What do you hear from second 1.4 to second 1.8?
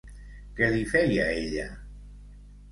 ella?